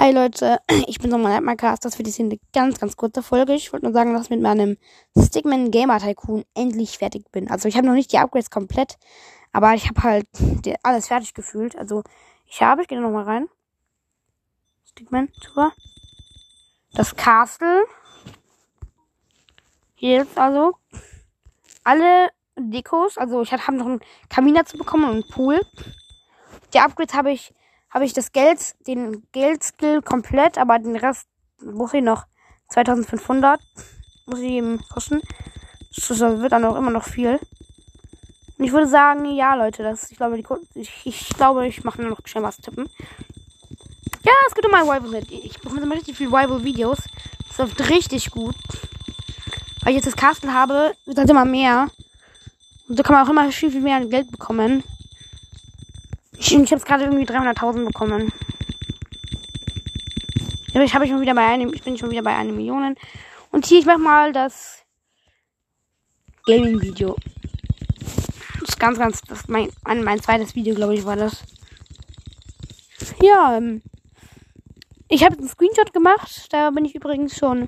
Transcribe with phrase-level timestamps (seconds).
[0.00, 1.84] Hi Leute, ich bin Sommer Nightmarecast.
[1.84, 3.54] Das wird jetzt eine ganz, ganz kurze Folge.
[3.54, 4.76] Ich wollte nur sagen, dass ich mit meinem
[5.20, 7.50] Stickman Gamer Tycoon endlich fertig bin.
[7.50, 8.96] Also ich habe noch nicht die Upgrades komplett,
[9.52, 10.28] aber ich habe halt
[10.84, 11.76] alles fertig gefühlt.
[11.76, 12.04] Also
[12.46, 13.48] ich habe, ich gehe noch mal rein.
[14.84, 15.72] Stickman, super.
[16.92, 17.84] Das Castle.
[19.96, 20.76] Hier ist also
[21.82, 23.18] alle Dekos.
[23.18, 25.60] Also ich habe noch einen Kamin dazu bekommen und einen Pool.
[26.72, 27.52] Die Upgrades habe ich
[27.90, 31.26] habe ich das Geld, den Geldskill komplett, aber den Rest
[31.62, 32.26] muss ich noch
[32.68, 33.60] 2500
[34.28, 35.20] muss ich ihm kosten.
[35.96, 37.40] Das wird dann auch immer noch viel.
[38.58, 40.44] Und ich würde sagen, ja, Leute, das, ich glaube, die,
[40.80, 42.88] ich, ich glaube, ich mache nur noch schnell was tippen.
[44.24, 45.22] Ja, es geht um mein Rival.
[45.30, 46.98] Ich bekomme immer richtig viele Rival-Videos.
[47.48, 48.56] Das läuft richtig gut.
[49.82, 51.88] Weil ich jetzt das Castle habe, wird halt immer mehr.
[52.88, 54.82] Und so kann man auch immer viel, viel mehr Geld bekommen.
[56.38, 58.32] Ich, ich habe gerade irgendwie 300.000 bekommen.
[60.72, 62.94] Ich habe schon wieder bei einem, ich bin schon wieder bei einer Million.
[63.50, 64.84] Und hier, ich mach mal das
[66.46, 67.16] Gaming-Video.
[68.60, 71.42] Das ist ganz, ganz, das ist mein, mein zweites Video, glaube ich, war das.
[73.20, 73.82] Ja, ähm,
[75.08, 76.46] ich habe einen Screenshot gemacht.
[76.50, 77.66] Da bin ich übrigens schon.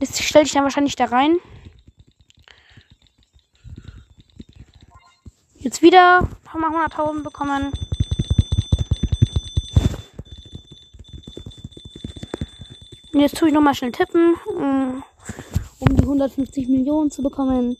[0.00, 1.36] Das stelle ich dann wahrscheinlich da rein.
[5.54, 7.72] Jetzt wieder haben wir 100.000 bekommen.
[13.18, 15.02] Und jetzt tue ich nochmal schnell tippen, um
[15.96, 17.76] die 150 Millionen zu bekommen.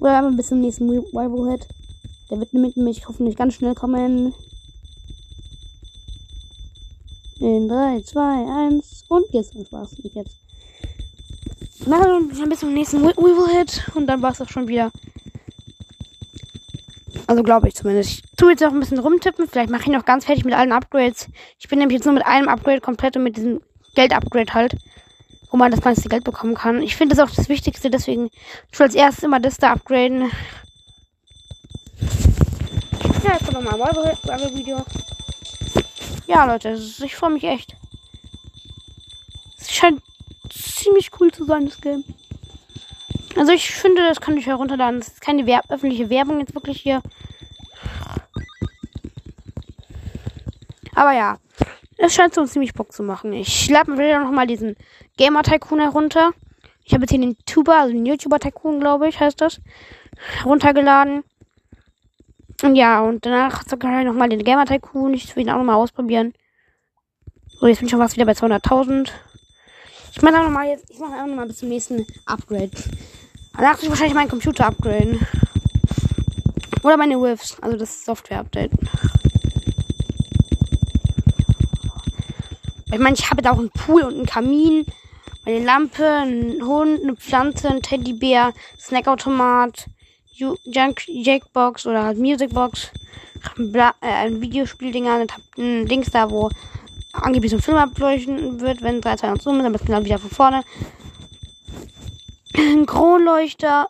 [0.00, 1.68] Oder aber bis zum nächsten Rival Hit.
[2.30, 4.32] Der wird nämlich hoffentlich ganz schnell kommen.
[7.38, 8.22] In 3, 2,
[8.70, 10.38] 1 und jetzt und war's nicht jetzt.
[11.84, 14.90] Dann bis zum nächsten Rival Hit und dann war es auch schon wieder.
[17.26, 18.08] Also glaube ich zumindest.
[18.08, 19.48] Ich tue jetzt auch ein bisschen rumtippen.
[19.48, 21.28] Vielleicht mache ich noch ganz fertig mit allen Upgrades.
[21.58, 23.60] Ich bin nämlich jetzt nur mit einem Upgrade komplett und mit diesem
[23.96, 24.76] Geld-Upgrade halt,
[25.50, 26.80] wo man das meiste Geld bekommen kann.
[26.82, 28.30] Ich finde das auch das Wichtigste, deswegen
[28.70, 30.30] ich will als erstes immer das da upgraden.
[33.24, 34.84] Ja, jetzt kommt nochmal ein Video.
[36.28, 37.74] Ja, Leute, ich freue mich echt.
[39.58, 40.00] Es scheint
[40.50, 42.04] ziemlich cool zu sein, das Game.
[43.36, 45.00] Also ich finde, das kann ich herunterladen.
[45.00, 47.02] Das ist keine Werb öffentliche Werbung jetzt wirklich hier.
[50.94, 51.38] Aber ja.
[52.06, 53.32] Es scheint so ziemlich Bock zu machen.
[53.32, 54.76] Ich lade mir wieder nochmal diesen
[55.16, 56.30] Gamer Tycoon herunter.
[56.84, 59.60] Ich habe jetzt hier den Tuber, also den YouTuber Tycoon, glaube ich, heißt das,
[60.38, 61.24] heruntergeladen.
[62.62, 65.14] Und ja, und danach kann ich nochmal den Gamer Tycoon.
[65.14, 66.32] Ich will ihn auch nochmal ausprobieren.
[67.48, 69.10] So, jetzt bin ich schon fast wieder bei 200.000.
[70.12, 72.70] Ich mache auch nochmal jetzt, ich mache auch nochmal bis zum nächsten Upgrade.
[73.56, 75.26] Danach will ich wahrscheinlich meinen Computer upgraden.
[76.84, 78.70] Oder meine Whiffs, also das Software-Update.
[82.92, 84.86] Ich meine, ich habe da auch einen Pool und einen Kamin,
[85.44, 89.88] eine Lampe, einen Hund, eine Pflanze, einen Teddybär, Snackautomat,
[90.32, 92.92] Jackbox oder halt Musicbox,
[93.56, 95.26] ein, Bla äh, ein Videospieldinger,
[95.56, 96.48] ein Dings da, wo
[97.12, 100.18] angeblich so ein Film ableuchten wird, wenn 3, 2, 1 so ist, dann genau wieder
[100.18, 100.64] von vorne.
[102.54, 103.88] Ein Kronleuchter.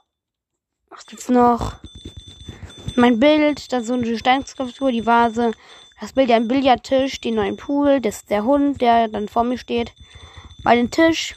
[0.88, 1.74] Was gibt's noch?
[2.94, 5.52] Mein Bild, da ist so eine Steinskulptur, die Vase,
[6.00, 9.58] das Bild ja ein Billardtisch, den neuen Pool, das der Hund, der dann vor mir
[9.58, 9.92] steht.
[10.62, 11.36] Bei dem Tisch.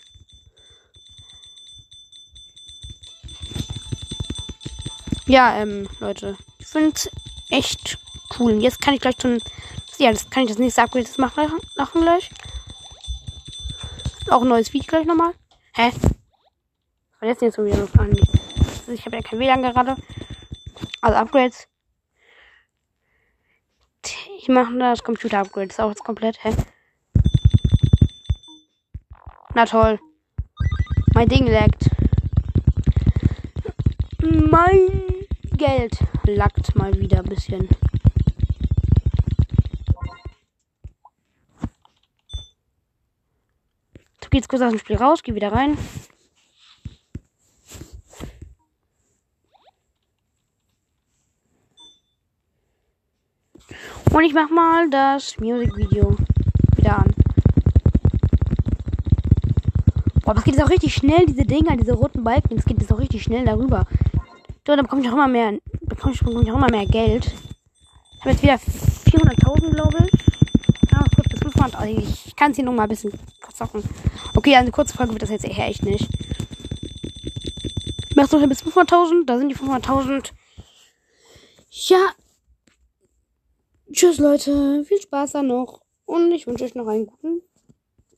[5.28, 6.38] Ja, ähm, Leute.
[6.58, 7.00] Ich finde
[7.50, 8.00] echt
[8.40, 8.62] cool.
[8.62, 9.42] Jetzt kann ich gleich schon.
[9.98, 12.30] Ja, das kann ich das nächste Upgrade machen, machen gleich.
[14.30, 15.34] Auch ein neues Video gleich nochmal.
[15.74, 15.92] Hä?
[17.20, 17.90] War jetzt jetzt schon wieder los?
[18.88, 19.96] Ich habe ja kein WLAN gerade.
[21.02, 21.68] Also Upgrades.
[24.42, 25.68] Ich mache das Computer-Upgrade.
[25.68, 26.42] Ist auch jetzt komplett.
[26.42, 26.56] Hä?
[29.54, 30.00] Na toll.
[31.14, 31.90] Mein Ding laggt.
[34.22, 37.68] Mein Geld laggt mal wieder ein bisschen.
[44.22, 45.78] Du gehst kurz aus dem Spiel raus, geh wieder rein.
[54.12, 56.18] Und ich mach mal das Music Video
[56.76, 57.14] wieder an.
[60.24, 62.56] Boah, das geht jetzt auch richtig schnell, diese Dinger, diese roten Balken.
[62.56, 63.86] Das geht jetzt auch richtig schnell darüber.
[64.66, 67.34] So, dann bekomme ich auch immer mehr, bekomme ich, bekomme ich auch immer mehr Geld.
[68.14, 70.92] Ich habe jetzt wieder 400.000, glaube ich.
[70.92, 71.76] Ja, kurz bis 500.
[71.76, 73.12] Also ich kann es hier noch mal ein bisschen
[73.54, 73.84] zocken.
[74.36, 76.08] Okay, also eine kurze Folge wird das jetzt eher echt nicht.
[78.10, 79.26] Ich mache noch bis 500.000.
[79.26, 80.32] Da sind die 500.000.
[81.70, 82.10] Ja,
[83.92, 87.42] Tschüss Leute, viel Spaß da noch und ich wünsche euch noch einen guten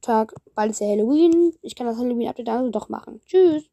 [0.01, 0.33] Tag.
[0.53, 1.53] Bald ist ja Halloween.
[1.61, 3.21] Ich kann das Halloween-Update also doch machen.
[3.25, 3.69] Tschüss.